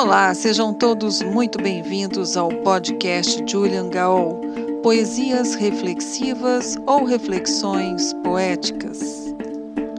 Olá, 0.00 0.32
sejam 0.32 0.72
todos 0.72 1.20
muito 1.22 1.60
bem-vindos 1.60 2.36
ao 2.36 2.50
podcast 2.50 3.42
Julian 3.50 3.88
Gaol, 3.88 4.40
Poesias 4.80 5.56
Reflexivas 5.56 6.76
ou 6.86 7.02
Reflexões 7.02 8.12
Poéticas. 8.22 9.34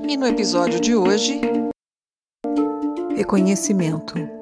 E 0.07 0.15
no 0.15 0.25
episódio 0.25 0.79
de 0.79 0.95
hoje, 0.95 1.41
Reconhecimento. 3.13 4.38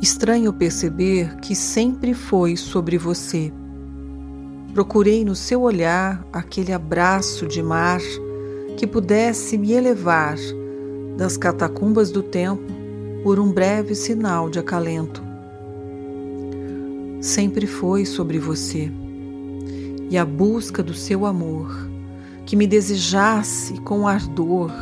Estranho 0.00 0.50
perceber 0.50 1.36
que 1.40 1.54
sempre 1.54 2.14
foi 2.14 2.56
sobre 2.56 2.96
você. 2.96 3.52
Procurei 4.72 5.26
no 5.26 5.34
seu 5.34 5.60
olhar 5.60 6.24
aquele 6.32 6.72
abraço 6.72 7.46
de 7.46 7.62
mar 7.62 8.00
que 8.78 8.86
pudesse 8.86 9.58
me 9.58 9.72
elevar 9.72 10.38
das 11.18 11.36
catacumbas 11.36 12.10
do 12.10 12.22
tempo 12.22 12.62
por 13.22 13.38
um 13.38 13.52
breve 13.52 13.94
sinal 13.94 14.48
de 14.48 14.58
acalento. 14.58 15.22
Sempre 17.20 17.66
foi 17.66 18.06
sobre 18.06 18.38
você 18.38 18.90
e 20.08 20.16
a 20.16 20.24
busca 20.24 20.82
do 20.82 20.94
seu 20.94 21.26
amor 21.26 21.90
que 22.46 22.56
me 22.56 22.66
desejasse 22.66 23.74
com 23.82 24.08
ardor 24.08 24.72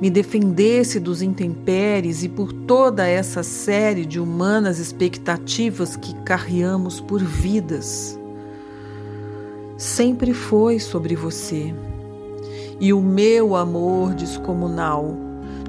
me 0.00 0.10
defendesse 0.10 0.98
dos 0.98 1.22
intempéries 1.22 2.22
e 2.24 2.28
por 2.28 2.52
toda 2.52 3.06
essa 3.06 3.42
série 3.42 4.04
de 4.04 4.18
humanas 4.18 4.78
expectativas 4.78 5.96
que 5.96 6.14
carreamos 6.22 7.00
por 7.00 7.22
vidas. 7.22 8.18
Sempre 9.76 10.34
foi 10.34 10.78
sobre 10.78 11.14
você. 11.14 11.74
E 12.80 12.92
o 12.92 13.00
meu 13.00 13.54
amor 13.54 14.14
descomunal, 14.14 15.16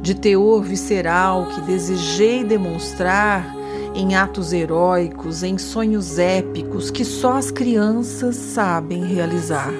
de 0.02 0.16
teor 0.16 0.64
visceral 0.64 1.48
que 1.48 1.62
desejei 1.62 2.44
demonstrar 2.44 3.56
em 3.94 4.16
atos 4.16 4.52
heróicos, 4.52 5.44
em 5.44 5.58
sonhos 5.58 6.20
épicos 6.20 6.92
que 6.92 7.06
só 7.06 7.34
as 7.34 7.52
crianças 7.52 8.36
sabem 8.36 9.04
realizar. 9.06 9.72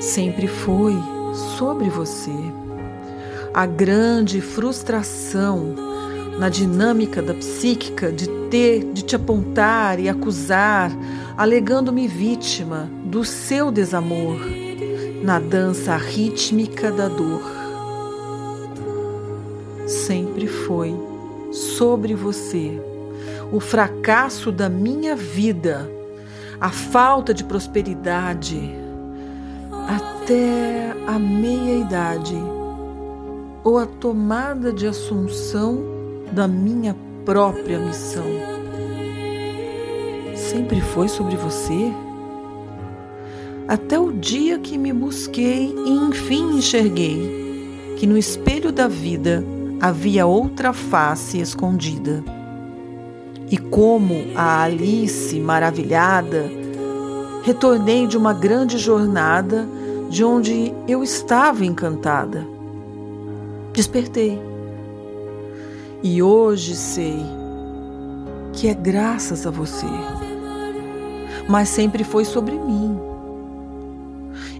Sempre 0.00 0.46
foi 0.46 0.96
sobre 1.58 1.90
você 1.90 2.57
a 3.52 3.66
grande 3.66 4.40
frustração 4.40 5.74
na 6.38 6.48
dinâmica 6.48 7.20
da 7.20 7.34
psíquica 7.34 8.12
de 8.12 8.28
ter, 8.48 8.92
de 8.92 9.02
te 9.02 9.16
apontar 9.16 9.98
e 9.98 10.08
acusar, 10.08 10.90
alegando-me 11.36 12.06
vítima 12.06 12.88
do 13.04 13.24
seu 13.24 13.70
desamor 13.72 14.38
na 15.22 15.40
dança 15.40 15.96
rítmica 15.96 16.92
da 16.92 17.08
dor. 17.08 17.42
Sempre 19.86 20.46
foi 20.46 20.94
sobre 21.50 22.14
você 22.14 22.80
o 23.50 23.58
fracasso 23.58 24.52
da 24.52 24.68
minha 24.68 25.16
vida, 25.16 25.90
a 26.60 26.68
falta 26.68 27.32
de 27.32 27.42
prosperidade, 27.42 28.70
até 29.88 30.94
a 31.06 31.18
meia-idade 31.18 32.36
ou 33.64 33.78
a 33.78 33.86
tomada 33.86 34.72
de 34.72 34.86
assunção 34.86 35.82
da 36.32 36.46
minha 36.46 36.96
própria 37.24 37.78
missão. 37.78 38.24
Sempre 40.34 40.80
foi 40.80 41.08
sobre 41.08 41.36
você? 41.36 41.92
Até 43.66 43.98
o 43.98 44.12
dia 44.12 44.58
que 44.58 44.78
me 44.78 44.92
busquei 44.92 45.74
e 45.76 45.90
enfim 45.90 46.56
enxerguei 46.56 47.94
que 47.98 48.06
no 48.06 48.16
espelho 48.16 48.72
da 48.72 48.88
vida 48.88 49.44
havia 49.80 50.26
outra 50.26 50.72
face 50.72 51.38
escondida. 51.40 52.24
E 53.50 53.58
como 53.58 54.14
a 54.34 54.62
Alice 54.62 55.38
maravilhada, 55.40 56.50
retornei 57.42 58.06
de 58.06 58.16
uma 58.16 58.32
grande 58.32 58.78
jornada 58.78 59.68
de 60.08 60.24
onde 60.24 60.72
eu 60.86 61.02
estava 61.02 61.64
encantada 61.64 62.57
despertei. 63.78 64.36
E 66.02 66.20
hoje 66.20 66.74
sei 66.74 67.16
que 68.52 68.66
é 68.66 68.74
graças 68.74 69.46
a 69.46 69.52
você, 69.52 69.86
mas 71.48 71.68
sempre 71.68 72.02
foi 72.02 72.24
sobre 72.24 72.58
mim. 72.58 72.98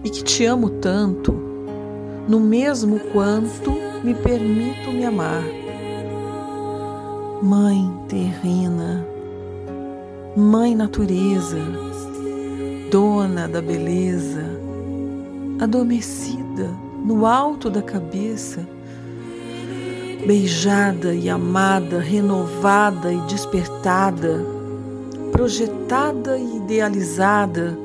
E 0.05 0.09
que 0.09 0.23
te 0.23 0.45
amo 0.45 0.69
tanto, 0.69 1.33
no 2.29 2.39
mesmo 2.39 2.97
quanto 3.11 3.71
me 4.05 4.13
permito 4.15 4.89
me 4.89 5.03
amar. 5.03 5.43
Mãe 7.43 7.91
terrena, 8.07 9.05
Mãe 10.37 10.73
natureza, 10.73 11.59
dona 12.89 13.49
da 13.49 13.61
beleza, 13.61 14.45
adormecida 15.59 16.69
no 17.03 17.25
alto 17.25 17.69
da 17.69 17.81
cabeça 17.81 18.65
beijada 20.25 21.13
e 21.13 21.29
amada, 21.29 21.99
renovada 21.99 23.11
e 23.11 23.17
despertada, 23.21 24.45
projetada 25.31 26.37
e 26.37 26.57
idealizada, 26.57 27.77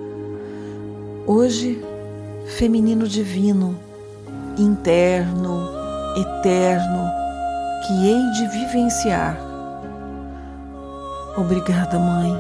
hoje 1.27 1.83
feminino 2.57 3.07
divino, 3.07 3.77
interno, 4.59 5.69
eterno, 6.17 7.09
que 7.87 8.07
hei 8.07 8.31
de 8.33 8.49
vivenciar. 8.49 9.39
Obrigada, 11.37 11.99
Mãe, 11.99 12.33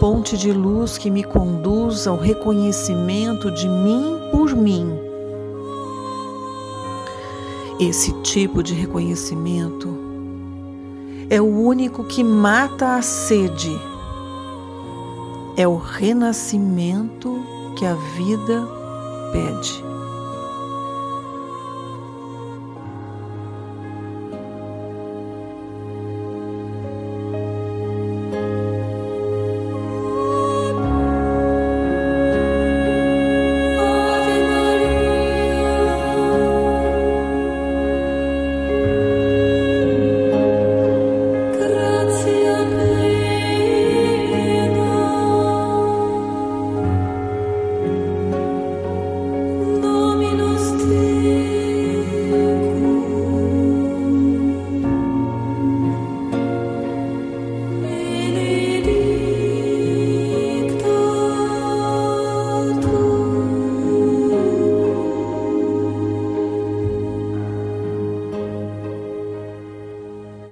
ponte 0.00 0.36
de 0.36 0.52
luz 0.52 0.96
que 0.98 1.10
me 1.10 1.22
conduz 1.22 2.06
ao 2.06 2.16
reconhecimento 2.16 3.50
de 3.50 3.68
mim 3.68 4.18
por 4.30 4.54
mim 4.54 5.03
esse 7.80 8.12
tipo 8.22 8.62
de 8.62 8.74
reconhecimento 8.74 9.96
é 11.28 11.40
o 11.40 11.46
único 11.46 12.04
que 12.04 12.22
mata 12.22 12.96
a 12.96 13.02
sede, 13.02 13.76
é 15.56 15.66
o 15.66 15.76
renascimento 15.76 17.42
que 17.76 17.84
a 17.84 17.94
vida 17.94 18.68
pede. 19.32 19.82